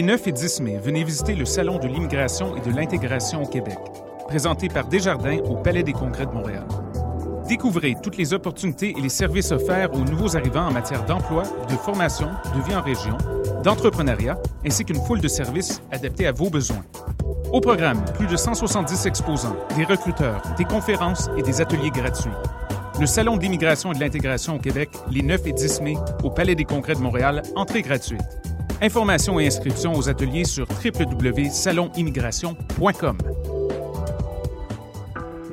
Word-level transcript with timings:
Les 0.00 0.06
9 0.06 0.28
et 0.28 0.32
10 0.32 0.60
mai, 0.62 0.80
venez 0.82 1.04
visiter 1.04 1.34
le 1.34 1.44
Salon 1.44 1.78
de 1.78 1.86
l'immigration 1.86 2.56
et 2.56 2.60
de 2.62 2.74
l'intégration 2.74 3.42
au 3.42 3.46
Québec, 3.46 3.76
présenté 4.28 4.68
par 4.70 4.86
Desjardins 4.88 5.40
au 5.44 5.56
Palais 5.56 5.82
des 5.82 5.92
Congrès 5.92 6.24
de 6.24 6.30
Montréal. 6.30 6.64
Découvrez 7.46 7.94
toutes 8.02 8.16
les 8.16 8.32
opportunités 8.32 8.94
et 8.96 9.00
les 9.02 9.10
services 9.10 9.52
offerts 9.52 9.92
aux 9.92 10.02
nouveaux 10.02 10.38
arrivants 10.38 10.66
en 10.66 10.70
matière 10.72 11.04
d'emploi, 11.04 11.42
de 11.68 11.74
formation, 11.74 12.30
de 12.56 12.62
vie 12.62 12.74
en 12.74 12.80
région, 12.80 13.18
d'entrepreneuriat, 13.62 14.38
ainsi 14.64 14.86
qu'une 14.86 15.04
foule 15.04 15.20
de 15.20 15.28
services 15.28 15.82
adaptés 15.92 16.26
à 16.26 16.32
vos 16.32 16.48
besoins. 16.48 16.86
Au 17.52 17.60
programme, 17.60 18.02
plus 18.14 18.26
de 18.26 18.38
170 18.38 19.04
exposants, 19.04 19.56
des 19.76 19.84
recruteurs, 19.84 20.40
des 20.56 20.64
conférences 20.64 21.28
et 21.36 21.42
des 21.42 21.60
ateliers 21.60 21.90
gratuits. 21.90 22.30
Le 22.98 23.04
Salon 23.04 23.36
d'immigration 23.36 23.92
et 23.92 23.96
de 23.96 24.00
l'intégration 24.00 24.56
au 24.56 24.58
Québec, 24.60 24.88
les 25.10 25.20
9 25.20 25.46
et 25.46 25.52
10 25.52 25.82
mai, 25.82 25.96
au 26.24 26.30
Palais 26.30 26.54
des 26.54 26.64
Congrès 26.64 26.94
de 26.94 27.00
Montréal, 27.00 27.42
entrée 27.54 27.82
gratuite. 27.82 28.39
Informations 28.82 29.38
et 29.38 29.46
inscriptions 29.46 29.94
aux 29.94 30.08
ateliers 30.08 30.44
sur 30.44 30.66
www.salonimmigration.com. 30.68 33.18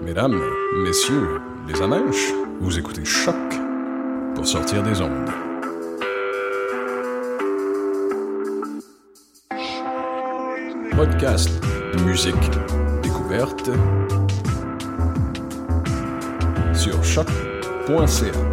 Mesdames, 0.02 0.42
messieurs, 0.84 1.42
les 1.68 1.82
amèches, 1.82 2.32
vous 2.62 2.80
écoutez 2.80 3.04
Choc 3.04 3.36
pour 4.34 4.48
sortir 4.48 4.82
des 4.84 5.02
ondes. 5.02 5.30
Podcast, 10.96 11.50
musique, 12.06 12.34
découverte 13.04 13.70
sur 16.74 17.04
choc.ca. 17.04 18.47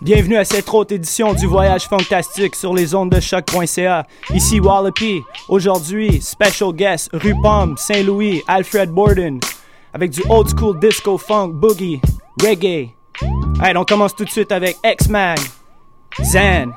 Bienvenue 0.00 0.36
à 0.36 0.44
cette 0.44 0.72
autre 0.72 0.94
édition 0.94 1.34
du 1.34 1.46
Voyage 1.46 1.88
Fantastique 1.88 2.54
sur 2.54 2.72
les 2.72 2.94
ondes 2.94 3.10
de 3.10 3.18
choc.ca. 3.18 4.06
Ici 4.32 4.60
Wallopy. 4.60 5.22
Aujourd'hui, 5.48 6.20
special 6.22 6.72
guest 6.72 7.10
Rupam, 7.12 7.76
Saint-Louis, 7.76 8.42
Alfred 8.46 8.90
Borden. 8.90 9.40
Avec 9.92 10.12
du 10.12 10.22
old 10.28 10.48
school 10.48 10.78
disco 10.78 11.18
funk, 11.18 11.48
boogie, 11.54 12.00
reggae. 12.40 12.90
Allez, 13.60 13.76
on 13.76 13.84
commence 13.84 14.14
tout 14.14 14.24
de 14.24 14.30
suite 14.30 14.52
avec 14.52 14.76
X-Man, 14.84 15.36
Zan. 16.22 16.72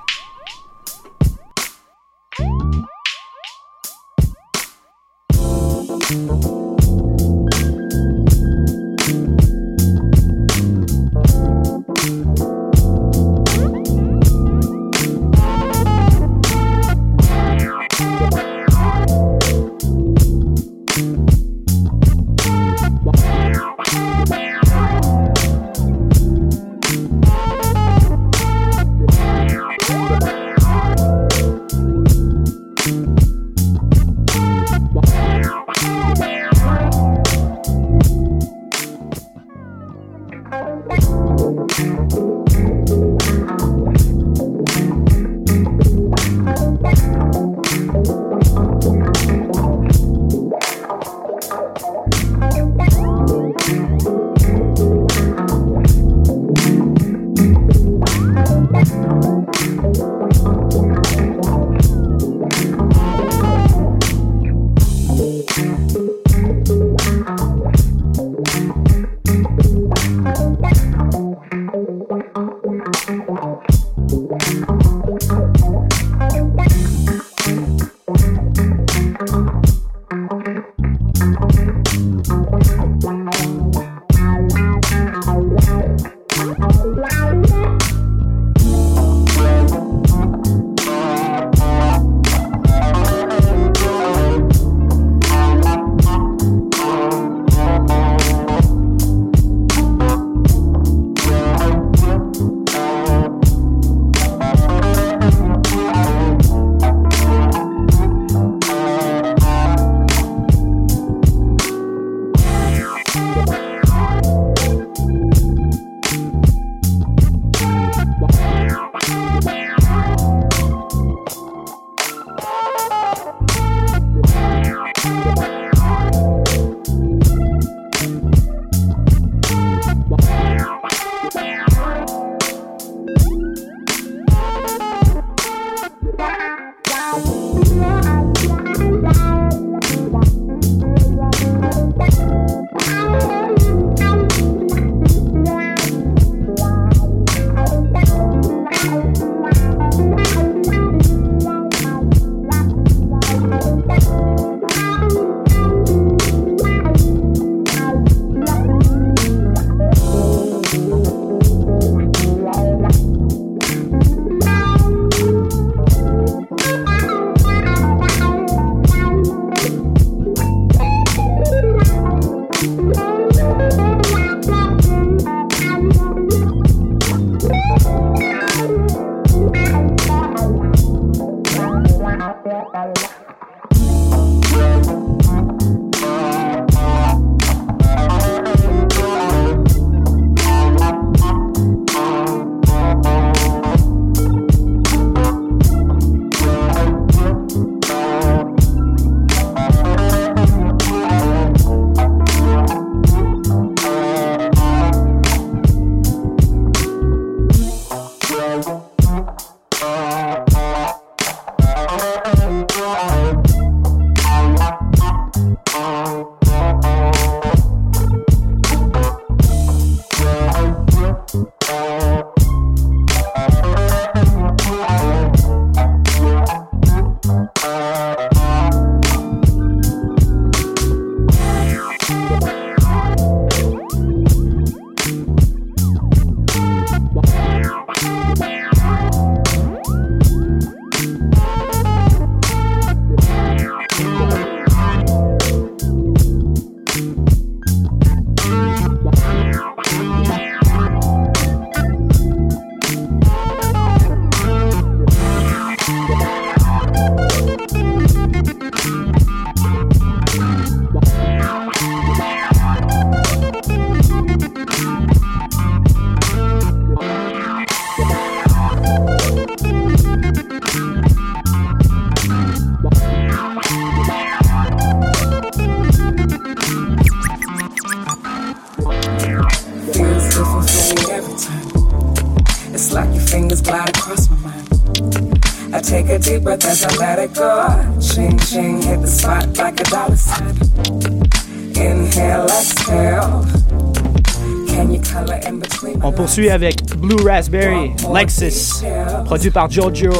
Poursuit 296.31 296.49
avec 296.49 296.95
Blue 296.95 297.27
Raspberry, 297.27 297.91
Lexus, 298.13 298.85
produit 299.25 299.51
par 299.51 299.69
Giorgio 299.69 300.13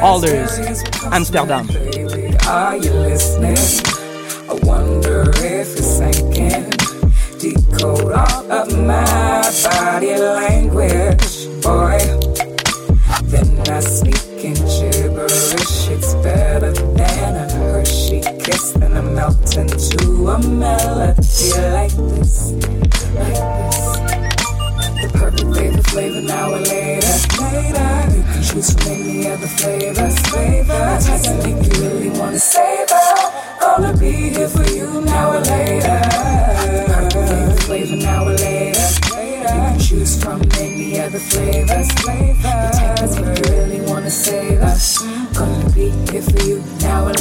Alders, 0.00 0.48
Amsterdam. 1.10 1.66
Are 2.46 2.76
you 2.76 2.92
listening? 2.92 3.56
I 4.48 4.54
wonder 4.62 5.28
if 5.42 5.76
it's 5.76 5.84
sinking. 5.84 6.70
Decode 7.40 8.12
all 8.12 8.52
of 8.52 8.78
my 8.78 9.42
body 9.64 10.16
language, 10.16 11.25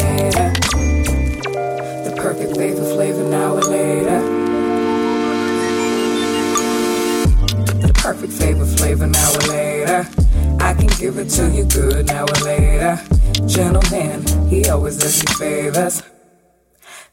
later. 0.03 0.53
The 2.03 2.13
perfect 2.17 2.53
flavor, 2.55 2.83
flavor, 2.95 3.23
now 3.23 3.55
or 3.55 3.61
later. 3.61 4.19
The 7.81 7.91
perfect 7.95 8.33
flavor, 8.33 8.65
flavor 8.65 9.07
now 9.07 9.33
or 9.33 9.47
later. 9.47 10.07
I 10.59 10.73
can 10.73 10.87
give 10.99 11.17
it 11.17 11.29
to 11.37 11.49
you 11.51 11.65
good 11.65 12.07
now 12.07 12.23
or 12.23 12.45
later. 12.45 12.99
Gentleman, 13.47 14.25
he 14.47 14.67
always 14.69 14.97
does 14.97 15.19
me 15.23 15.33
favors. 15.35 16.01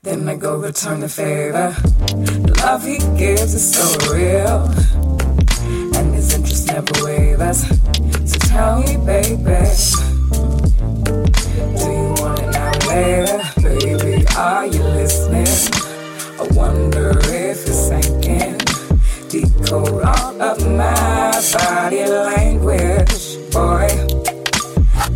Then 0.02 0.28
I 0.28 0.34
go 0.34 0.56
return 0.56 1.00
the 1.00 1.08
favor. 1.08 1.74
The 2.08 2.54
love 2.64 2.84
he 2.84 2.98
gives 3.16 3.54
is 3.54 3.72
so 3.72 3.84
real. 4.12 4.66
And 5.96 6.14
his 6.14 6.34
interest 6.34 6.66
never 6.66 7.04
wavers. 7.04 7.60
So 8.28 8.38
tell 8.48 8.80
me, 8.80 8.96
baby. 9.06 9.42
Do 11.78 11.86
you 11.92 12.01
later? 12.94 13.40
Baby, 13.62 14.24
are 14.36 14.66
you 14.66 14.82
listening? 14.82 15.46
I 16.40 16.46
wonder 16.52 17.10
if 17.18 17.66
it's 17.66 17.88
sinking 17.88 18.58
decode 19.28 20.02
all 20.02 20.42
of 20.42 20.58
my 20.66 21.32
body 21.52 22.04
language, 22.06 23.38
boy. 23.50 23.88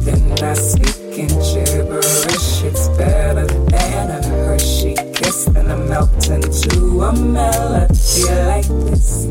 Then 0.04 0.32
I 0.42 0.54
speak 0.54 1.18
in 1.18 1.28
gibberish. 1.28 2.62
It's 2.62 2.88
better 2.96 3.46
than 3.46 4.10
a 4.10 4.26
Hershey 4.26 4.94
kiss. 5.14 5.46
and 5.48 5.70
I 5.70 5.76
melt 5.76 6.28
into 6.28 7.02
a 7.02 7.12
melody 7.12 7.94
like 8.52 8.68
this, 8.88 9.26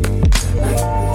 like 0.55 0.77
this. 0.77 1.14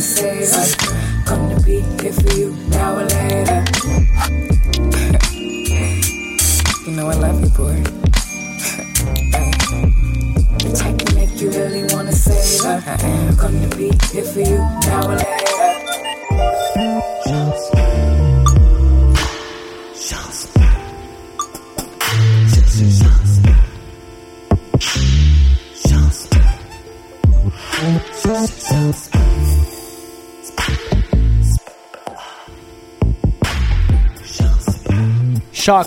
you 0.00 0.22
really 0.22 0.46
wanna. 0.48 0.76
Gonna 1.26 1.60
be 1.60 1.80
here 2.00 2.12
for 2.12 2.32
you 2.32 2.56
now 2.70 2.96
or 2.96 3.04
later. 3.04 3.64
you 6.86 6.92
know 6.96 7.08
I 7.08 7.14
love 7.14 7.40
you, 7.40 7.50
boy. 7.50 7.82
the 10.58 10.72
type 10.74 10.98
to 10.98 11.14
make 11.14 11.40
you 11.40 11.50
really 11.50 11.84
wanna 11.94 12.12
say 12.12 12.58
that 12.62 12.82
I 12.88 13.06
am 13.06 13.36
gonna 13.36 13.68
be 13.76 13.90
here 14.10 14.24
for 14.24 14.40
you 14.40 14.58
now 14.86 15.06
or 15.06 15.16
later. 15.16 15.40
Shaw 28.22 29.29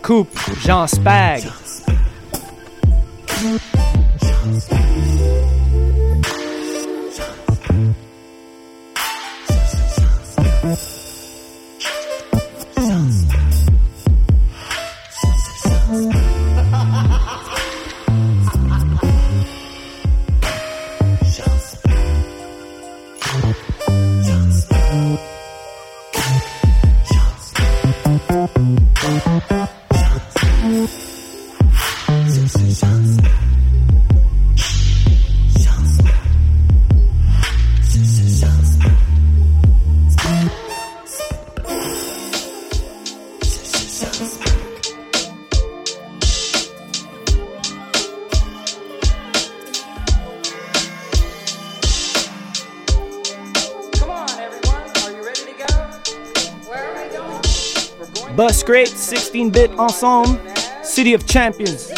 Coupe, 0.01 0.39
Jean 0.61 0.87
Spag. 0.87 1.43
Bus 4.45 4.82
16 59.43 59.51
bit 59.51 59.71
ensemble, 59.79 60.39
City 60.83 61.13
of 61.13 61.25
Champions. 61.27 61.92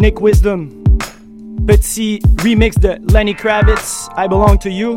Nick 0.00 0.22
Wisdom. 0.22 0.70
Petit 1.66 2.20
remix 2.42 2.74
de 2.78 2.96
Lenny 3.12 3.34
Kravitz, 3.34 4.08
I 4.16 4.26
Belong 4.26 4.56
to 4.56 4.70
You. 4.70 4.96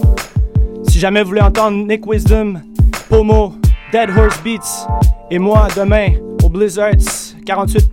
Si 0.87 0.97
jamais 0.97 1.21
vous 1.21 1.29
voulez 1.29 1.41
entendre 1.41 1.85
Nick 1.85 2.07
Wisdom, 2.07 2.61
Pomo, 3.09 3.53
Dead 3.91 4.09
Horse 4.17 4.41
Beats 4.43 4.87
et 5.29 5.39
moi 5.39 5.67
demain 5.75 6.13
au 6.41 6.47
Blizzards 6.47 7.35
48, 7.45 7.91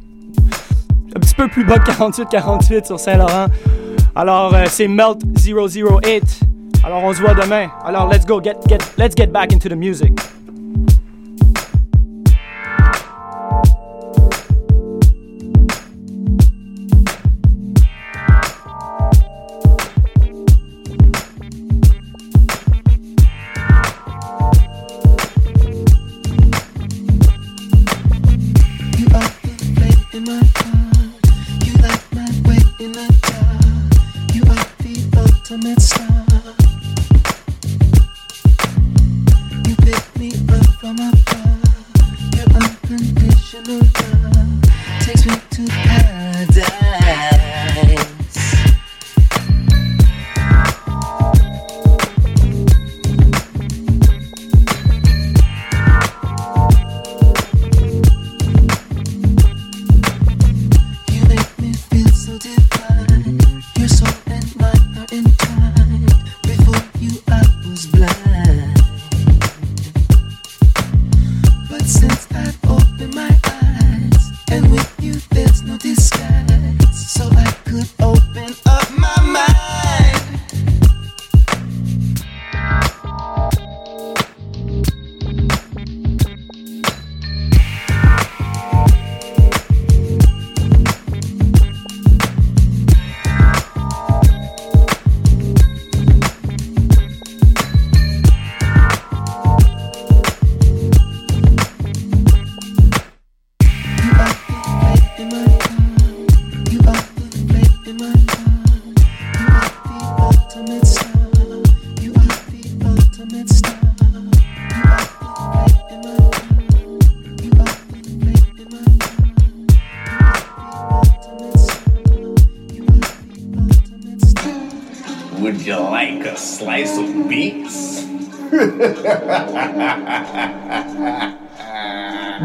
un 1.16 1.18
petit 1.18 1.34
peu 1.34 1.48
plus 1.48 1.64
bas 1.64 1.80
que 1.80 1.90
48-48 1.90 2.86
sur 2.86 3.00
Saint-Laurent. 3.00 3.46
Alors 4.14 4.54
euh, 4.54 4.66
c'est 4.68 4.86
Melt 4.86 5.18
008. 5.44 6.40
Alors 6.84 7.02
on 7.02 7.12
se 7.12 7.20
voit 7.20 7.34
demain. 7.34 7.70
Alors 7.84 8.08
let's 8.08 8.24
go, 8.24 8.40
get, 8.40 8.54
get, 8.68 8.78
let's 8.96 9.16
get 9.16 9.32
back 9.32 9.52
into 9.52 9.68
the 9.68 9.76
music. 9.76 10.12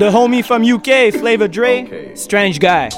The 0.05 0.12
homie 0.12 0.45
from 0.45 0.63
UK, 0.63 1.12
Flavor 1.19 1.47
Dre, 1.47 1.83
okay. 1.83 2.15
Strange 2.15 2.59
Guy. 2.59 2.89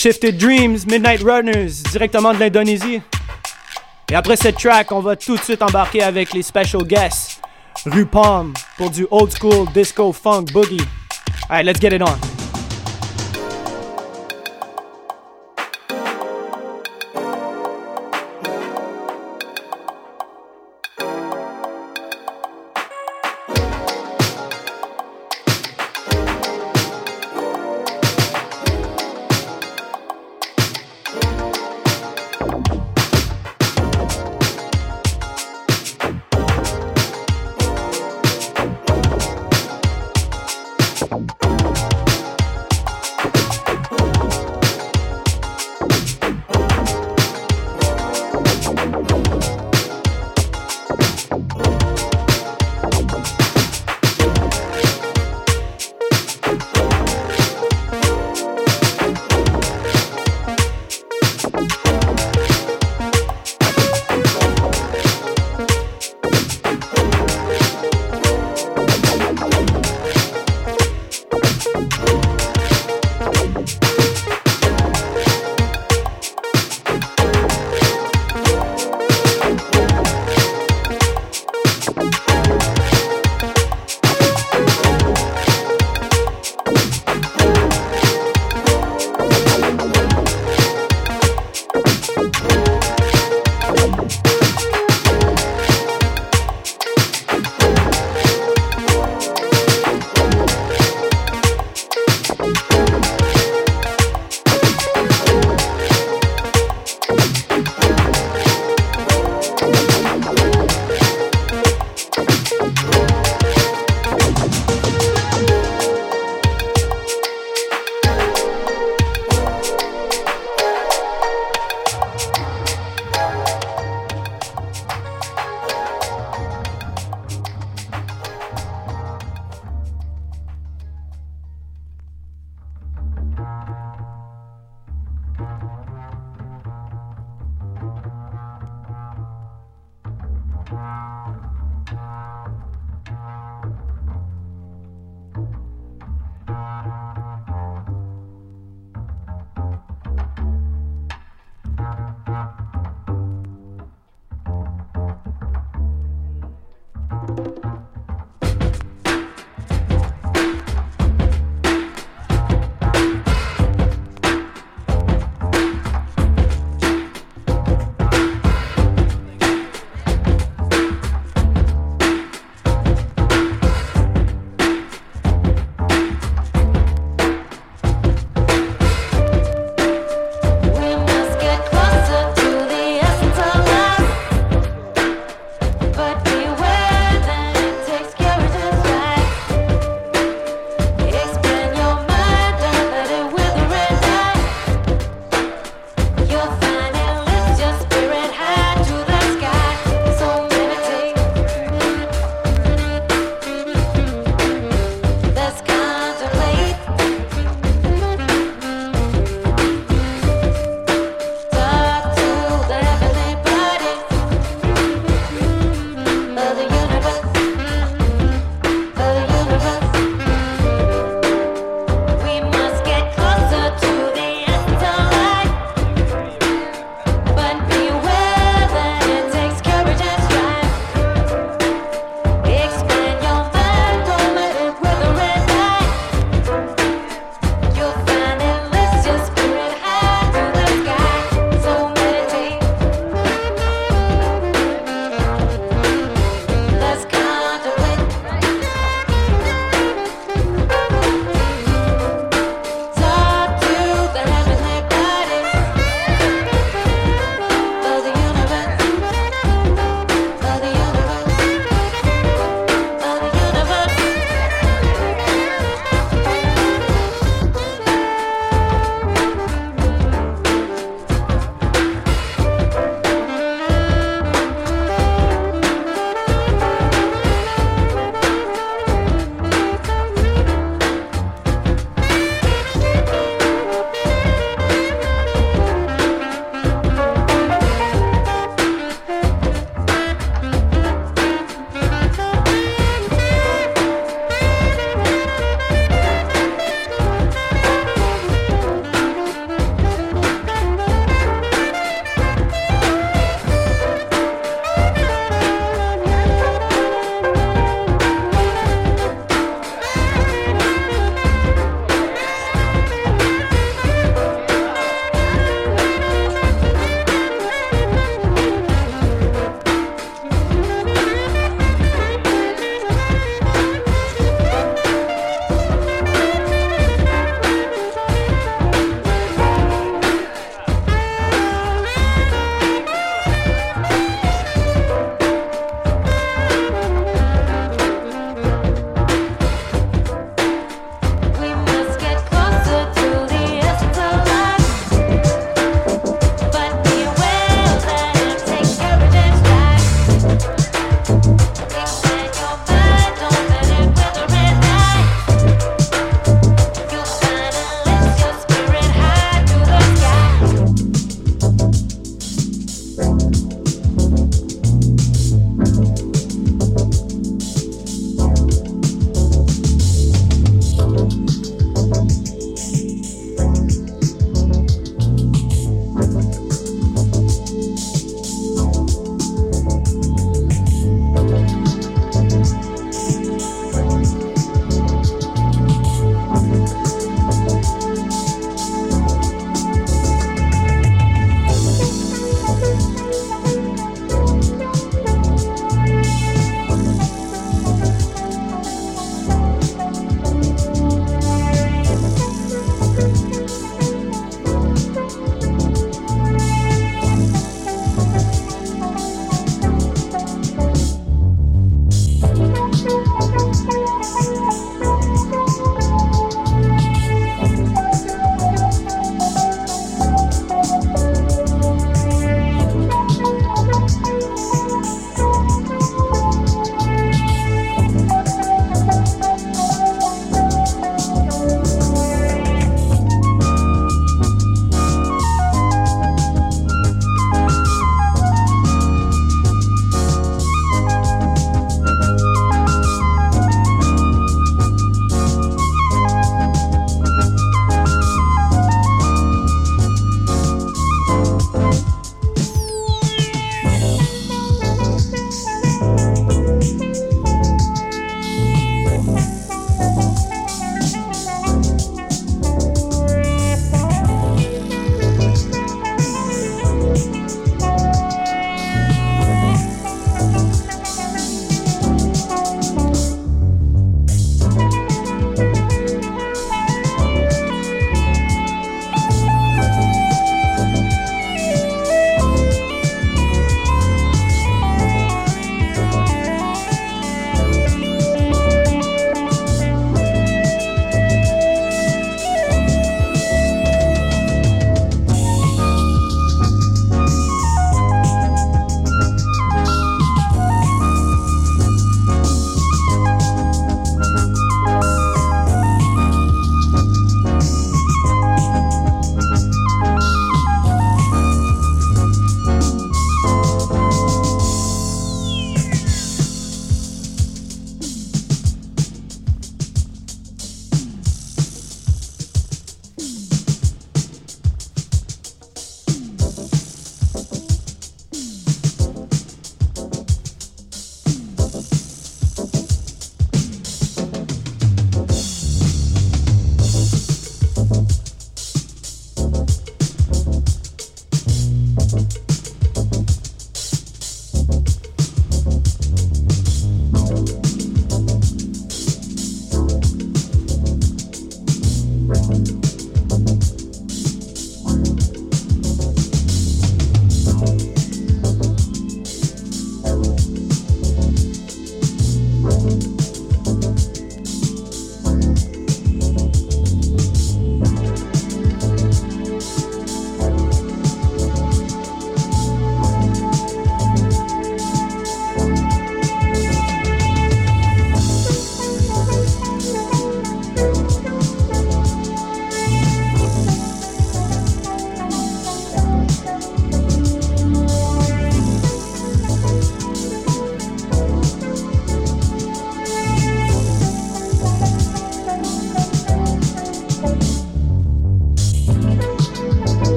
Shifted 0.00 0.38
Dreams, 0.38 0.86
Midnight 0.86 1.24
Runners, 1.24 1.82
directement 1.90 2.32
de 2.32 2.38
l'Indonésie. 2.38 3.02
Et 4.08 4.14
après 4.14 4.36
cette 4.36 4.56
track, 4.56 4.92
on 4.92 5.00
va 5.00 5.16
tout 5.16 5.34
de 5.34 5.42
suite 5.42 5.60
embarquer 5.60 6.04
avec 6.04 6.32
les 6.32 6.42
special 6.42 6.84
guests. 6.84 7.42
Rue 7.84 8.06
Palm 8.06 8.54
pour 8.76 8.90
du 8.90 9.08
old 9.10 9.32
school 9.32 9.66
disco 9.74 10.12
funk 10.12 10.52
boogie. 10.52 10.86
Alright, 11.50 11.66
let's 11.66 11.80
get 11.80 11.92
it 11.92 12.00
on. 12.00 12.27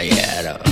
caballero. 0.00 0.69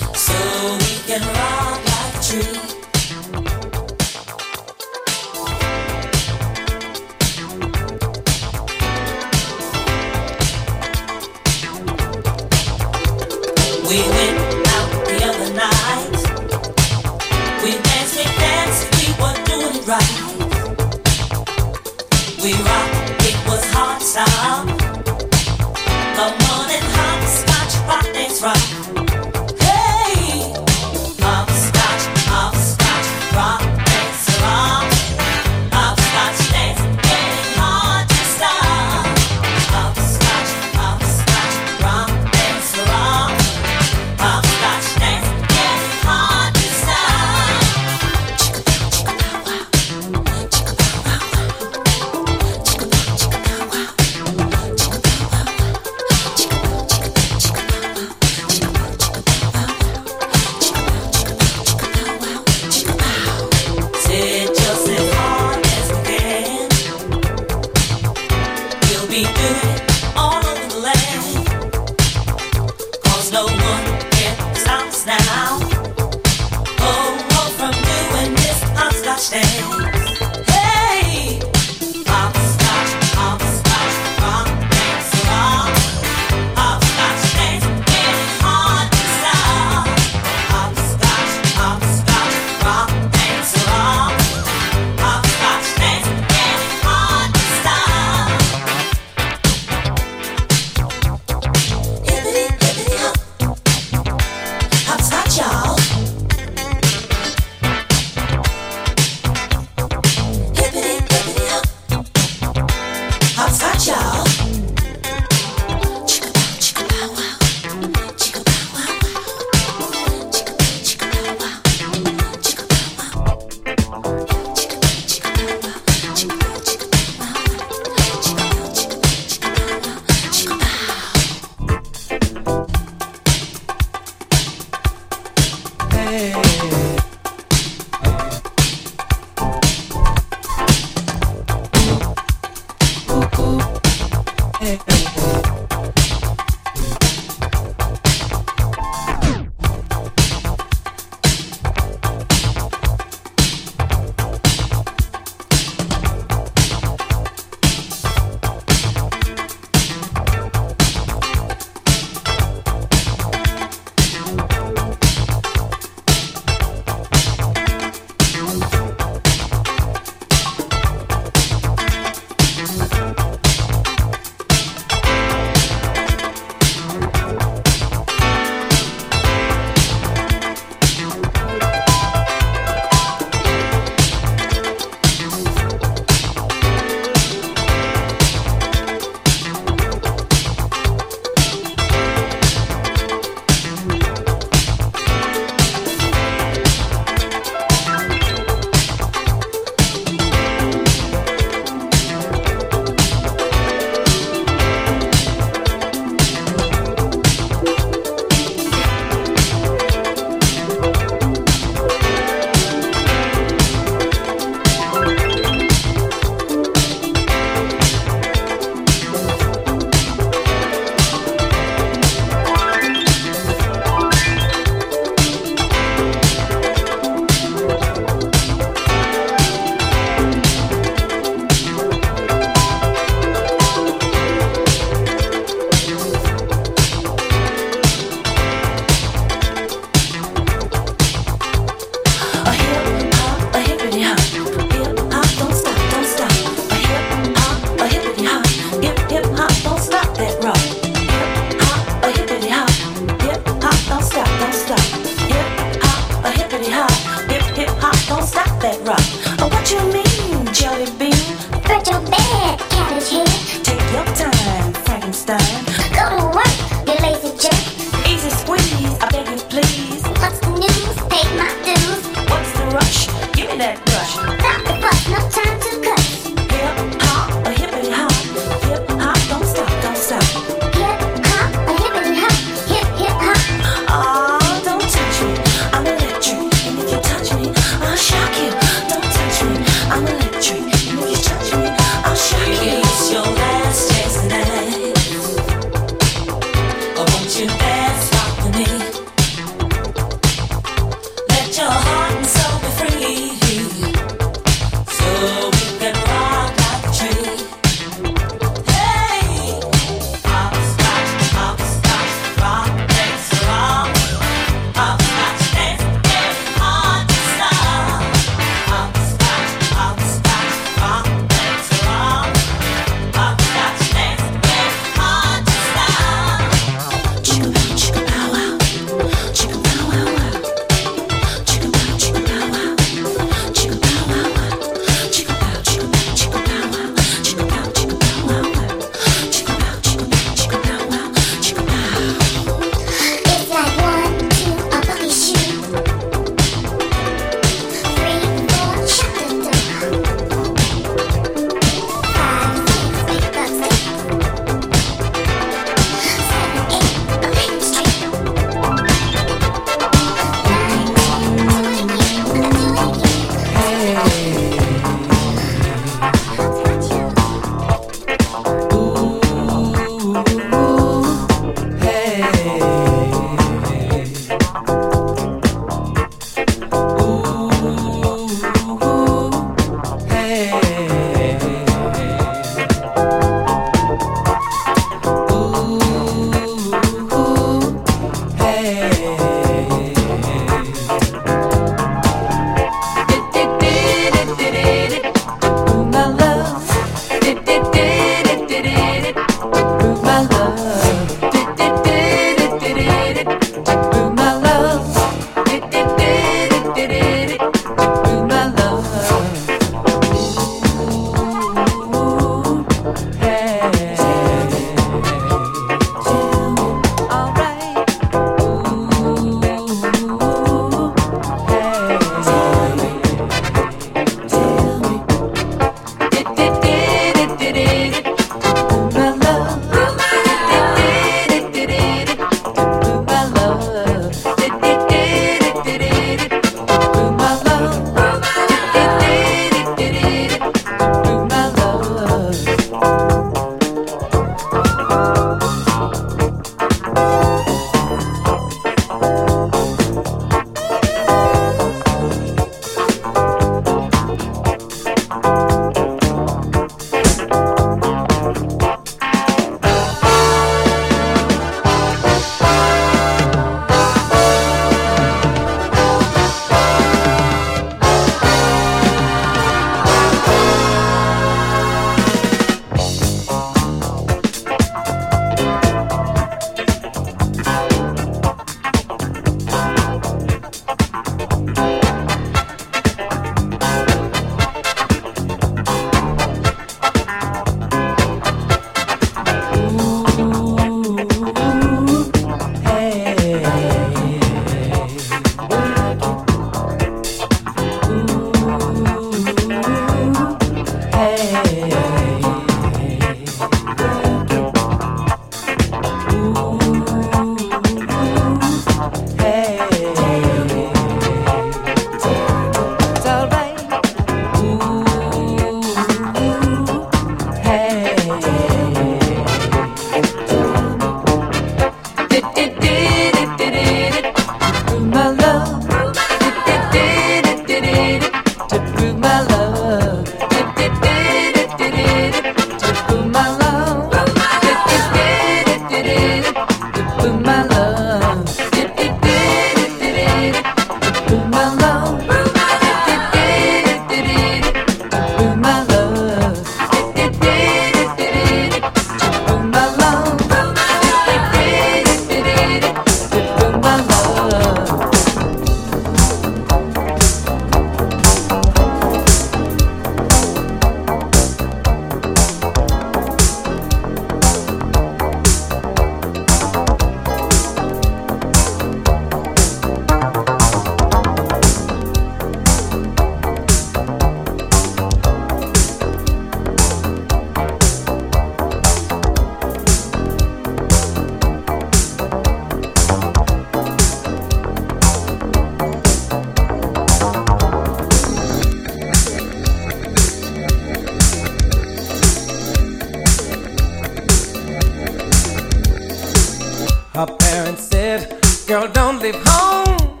Her 596.96 597.04
parents 597.04 597.64
said, 597.64 598.18
Girl, 598.46 598.66
don't 598.72 599.02
leave 599.02 599.16
home. 599.16 600.00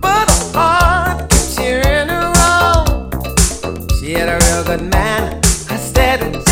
But 0.00 0.26
her 0.30 0.58
heart 0.58 1.28
kept 1.28 1.54
cheering 1.54 2.08
her 2.08 2.32
on. 2.40 3.88
She 4.00 4.12
had 4.12 4.30
a 4.30 4.38
real 4.46 4.64
good 4.64 4.90
man. 4.90 5.42
I 5.68 5.76
said, 5.76 6.42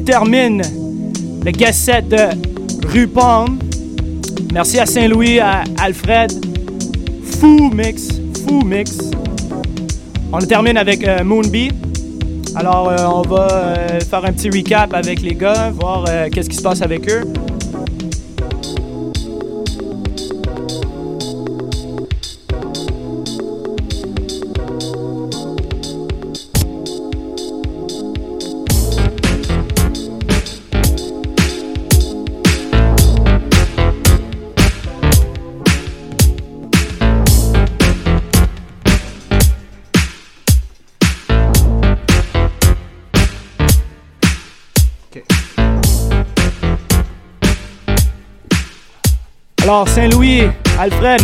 qui 0.00 0.04
termine 0.04 0.62
le 1.44 1.50
guest 1.50 1.80
set 1.80 2.08
de. 2.08 2.16
Merci 4.52 4.78
à 4.78 4.86
Saint-Louis, 4.86 5.38
à 5.38 5.62
Alfred. 5.78 6.32
Fou 7.38 7.70
mix, 7.70 8.08
fou 8.46 8.64
mix. 8.64 8.98
On 10.32 10.38
termine 10.38 10.76
avec 10.76 11.06
euh, 11.06 11.22
Moonbee. 11.22 11.70
Alors, 12.56 12.88
euh, 12.88 12.96
on 13.06 13.22
va 13.22 13.48
euh, 13.50 14.00
faire 14.00 14.24
un 14.24 14.32
petit 14.32 14.50
recap 14.50 14.94
avec 14.94 15.20
les 15.22 15.34
gars, 15.34 15.70
voir 15.70 16.04
euh, 16.08 16.28
qu'est-ce 16.32 16.48
qui 16.48 16.56
se 16.56 16.62
passe 16.62 16.82
avec 16.82 17.08
eux. 17.10 17.22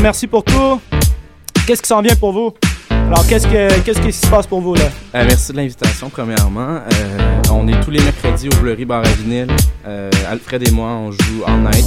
Merci 0.07 0.29
pour 0.29 0.45
tout. 0.45 0.81
Qu'est-ce 1.67 1.83
qui 1.83 1.89
s'en 1.89 2.01
vient 2.01 2.15
pour 2.15 2.31
vous? 2.31 2.55
Alors, 2.91 3.27
qu'est-ce, 3.27 3.49
que, 3.49 3.81
qu'est-ce 3.81 4.01
qui 4.01 4.13
se 4.13 4.25
passe 4.29 4.47
pour 4.47 4.61
vous, 4.61 4.77
là? 4.77 4.85
Euh, 5.17 5.25
merci 5.27 5.51
de 5.51 5.57
l'invitation, 5.57 6.09
premièrement. 6.09 6.77
Euh, 6.77 7.43
on 7.51 7.67
est 7.67 7.81
tous 7.81 7.91
les 7.91 8.01
mercredis 8.01 8.49
au 8.49 8.55
Bleury 8.61 8.85
Bar 8.85 9.01
à 9.01 9.09
Vinyle. 9.09 9.49
Euh, 9.85 10.09
Alfred 10.31 10.69
et 10.69 10.71
moi, 10.71 10.91
on 10.91 11.11
joue 11.11 11.43
all 11.45 11.59
night. 11.59 11.85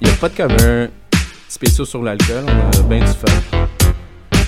Il 0.00 0.06
n'y 0.06 0.08
a 0.08 0.14
pas 0.20 0.28
de 0.28 0.36
cover 0.36 0.86
spéciaux 1.48 1.84
sur 1.84 2.00
l'alcool. 2.00 2.44
On 2.46 2.78
a 2.78 2.82
bien 2.82 3.00
du 3.00 3.06
fun. 3.06 3.58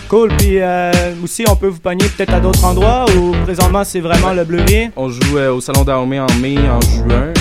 Cool. 0.08 0.28
Puis 0.38 0.60
euh, 0.60 0.92
aussi, 1.24 1.44
on 1.48 1.56
peut 1.56 1.66
vous 1.66 1.80
pogner 1.80 2.06
peut-être 2.16 2.34
à 2.34 2.38
d'autres 2.38 2.64
endroits 2.64 3.06
ou 3.16 3.32
présentement, 3.42 3.82
c'est 3.82 3.98
vraiment 3.98 4.34
le 4.34 4.44
Bleury? 4.44 4.90
On 4.94 5.08
joue 5.08 5.36
au 5.36 5.60
Salon 5.60 5.82
d'Armée 5.82 6.20
en 6.20 6.32
mai, 6.40 6.58
en 6.58 6.80
juin. 6.80 7.32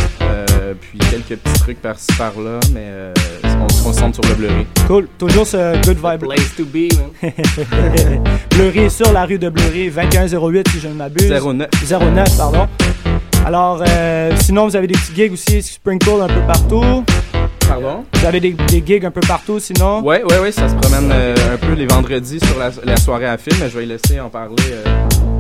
Puis 0.82 0.98
quelques 1.12 1.40
petits 1.40 1.60
trucs 1.60 1.82
par-ci 1.82 2.12
par-là, 2.18 2.60
mais 2.74 2.88
se 3.80 3.84
concentre 3.84 4.16
sur 4.24 4.30
le 4.32 4.36
Bleury. 4.36 4.66
Cool. 4.88 5.08
Toujours 5.18 5.48
ce 5.48 5.74
good 5.86 5.98
vibe. 5.98 6.20
Place 6.28 6.56
to 6.56 6.66
be, 6.66 6.90
man. 6.94 7.32
Bleury 8.52 8.90
sur 8.90 9.12
la 9.12 9.26
rue 9.26 9.40
de 9.40 9.50
Bleury, 9.50 9.90
2108 9.90 10.68
si 10.70 10.80
je 10.80 10.88
ne 10.88 10.94
m'abuse. 10.94 11.30
09. 11.32 11.68
09, 11.90 12.38
pardon. 12.38 12.68
Alors, 13.46 13.82
euh, 13.88 14.32
sinon, 14.42 14.68
vous 14.68 14.76
avez 14.76 14.88
des 14.88 14.94
petits 14.96 15.16
gigs 15.16 15.32
aussi, 15.34 15.62
sprinkle 15.64 16.22
un 16.22 16.28
peu 16.28 16.42
partout. 16.46 17.04
Pardon? 17.68 18.04
Vous 18.14 18.26
avez 18.26 18.40
des, 18.40 18.52
des 18.52 18.84
gigs 18.86 19.06
un 19.06 19.12
peu 19.12 19.22
partout, 19.22 19.60
sinon? 19.60 20.02
Ouais, 20.02 20.24
ouais, 20.24 20.40
ouais, 20.40 20.52
ça 20.52 20.68
se 20.68 20.76
promène 20.76 21.10
euh, 21.14 21.36
un 21.54 21.58
peu 21.58 21.74
les 21.74 21.86
vendredis 21.88 22.40
sur 22.40 22.58
la, 22.60 22.70
la 22.84 22.98
soirée 22.98 23.28
à 23.28 23.38
film, 23.38 23.56
mais 23.62 23.70
je 23.70 23.78
vais 23.78 23.86
y 23.86 23.88
laisser 23.88 24.20
en 24.20 24.30
parler. 24.30 24.56
euh. 24.72 25.39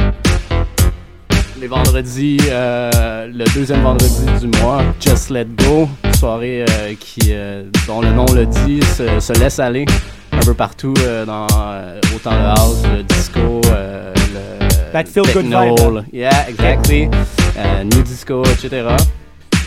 Les 1.59 1.67
vendredis, 1.67 2.37
euh, 2.49 3.27
le 3.27 3.43
deuxième 3.53 3.81
vendredi 3.81 4.25
du 4.39 4.47
mois, 4.59 4.81
Just 4.99 5.29
Let 5.29 5.45
Go, 5.45 5.89
soirée 6.17 6.63
euh, 6.69 6.93
qui, 6.99 7.31
euh, 7.31 7.63
dont 7.85 8.01
le 8.01 8.11
nom 8.11 8.25
le 8.33 8.45
dit, 8.45 8.81
se, 8.81 9.19
se 9.19 9.33
laisse 9.33 9.59
aller 9.59 9.85
un 10.31 10.39
peu 10.39 10.53
partout, 10.53 10.93
dans 11.25 11.47
autant 12.15 12.31
le 12.31 12.45
house, 12.45 12.81
le 12.95 13.03
disco, 13.03 13.61
le 13.65 14.13
That 14.93 15.05
feel 15.05 15.23
good 15.23 15.43
techno, 15.43 15.75
vibe, 15.75 15.93
là. 15.95 16.03
Yeah, 16.13 16.49
exactly. 16.49 17.09
New 17.83 18.01
disco, 18.03 18.43
etc. 18.45 18.95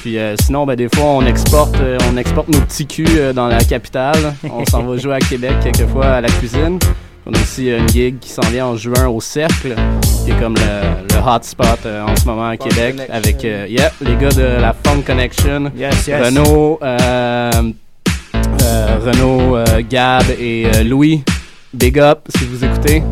Puis 0.03 0.19
euh, 0.19 0.35
sinon, 0.43 0.67
ben, 0.67 0.75
des 0.75 0.89
fois, 0.93 1.05
on 1.05 1.25
exporte, 1.25 1.77
euh, 1.77 1.97
on 2.11 2.17
exporte 2.17 2.49
nos 2.49 2.61
petits 2.63 2.89
culs 2.89 3.07
euh, 3.17 3.33
dans 3.33 3.47
la 3.47 3.63
capitale. 3.63 4.35
On 4.51 4.65
s'en 4.67 4.83
va 4.83 4.97
jouer 4.99 5.15
à 5.15 5.21
Québec 5.21 5.53
quelquefois 5.63 6.07
à 6.07 6.21
la 6.21 6.29
cuisine. 6.29 6.81
On 7.25 7.33
a 7.33 7.39
aussi 7.41 7.69
une 7.71 7.89
gig 7.89 8.19
qui 8.19 8.29
s'en 8.31 8.43
vient 8.51 8.67
en 8.67 8.77
juin 8.77 9.07
au 9.07 9.21
Cercle, 9.21 9.77
qui 10.25 10.33
est 10.33 10.41
comme 10.41 10.55
le, 10.57 11.15
le 11.15 11.21
hotspot 11.25 11.79
euh, 11.87 12.03
en 12.05 12.17
ce 12.17 12.25
moment 12.25 12.47
à 12.49 12.57
Funk 12.57 12.69
Québec, 12.69 12.97
Connection. 12.97 13.15
avec 13.15 13.45
euh, 13.45 13.67
yeah, 13.69 13.93
les 14.01 14.17
gars 14.17 14.31
de 14.31 14.61
la 14.61 14.73
Funk 14.85 15.03
Connection, 15.07 15.71
Yes, 15.77 16.07
yes. 16.09 16.25
Renaud, 16.25 16.81
euh, 16.83 17.51
euh, 18.63 18.99
Renaud, 19.05 19.57
euh, 19.57 19.83
Gab 19.89 20.25
et 20.39 20.67
euh, 20.75 20.83
Louis. 20.83 21.23
Big 21.73 21.99
up 22.01 22.21
si 22.37 22.45
vous 22.45 22.65
écoutez. 22.65 23.03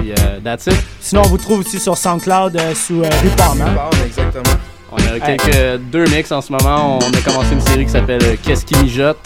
Puis 0.00 0.12
euh, 0.12 0.40
that's 0.42 0.66
it. 0.66 0.82
Sinon, 1.00 1.22
on 1.26 1.28
vous 1.28 1.38
trouve 1.38 1.60
aussi 1.60 1.78
sur 1.78 1.96
SoundCloud 1.98 2.56
euh, 2.56 2.74
sous 2.74 3.02
euh, 3.02 3.10
Rue 3.22 3.28
Palme, 3.36 3.60
hein? 3.60 3.90
Exactement. 4.06 4.56
On 4.90 4.96
a 4.96 5.20
quelques 5.20 5.80
deux 5.92 6.04
mix 6.06 6.32
en 6.32 6.40
ce 6.40 6.50
moment. 6.50 6.98
On 6.98 7.12
a 7.12 7.20
commencé 7.20 7.52
une 7.52 7.60
série 7.60 7.84
qui 7.84 7.92
s'appelle 7.92 8.38
Qu'est-ce 8.42 8.64
qui 8.64 8.76
mijote? 8.82 9.18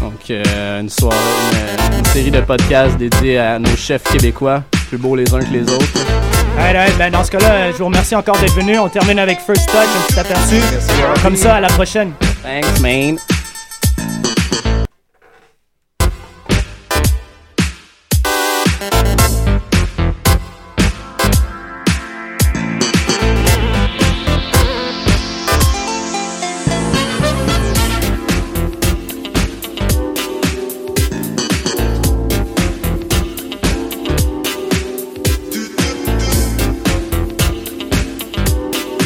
Donc 0.00 0.30
euh, 0.30 0.80
une 0.80 0.88
soirée, 0.88 1.16
une, 1.92 1.98
une 1.98 2.04
série 2.06 2.30
de 2.30 2.40
podcasts 2.40 2.96
dédiés 2.96 3.38
à 3.38 3.58
nos 3.58 3.76
chefs 3.76 4.04
québécois, 4.04 4.62
plus 4.88 4.98
beaux 4.98 5.16
les 5.16 5.32
uns 5.34 5.40
que 5.40 5.52
les 5.52 5.62
autres. 5.62 5.86
Ben 6.98 7.10
dans 7.10 7.24
ce 7.24 7.30
cas-là, 7.32 7.72
je 7.72 7.78
vous 7.78 7.86
remercie 7.86 8.14
encore 8.14 8.36
d'être 8.38 8.54
venu. 8.54 8.78
On 8.78 8.88
termine 8.88 9.18
avec 9.18 9.38
First 9.40 9.66
Touch, 9.66 9.76
un 9.76 10.06
petit 10.06 10.20
aperçu. 10.20 10.56
Comme 11.22 11.36
ça, 11.36 11.56
à 11.56 11.60
la 11.60 11.68
prochaine. 11.68 12.12
Thanks, 12.42 12.80
man. 12.80 13.18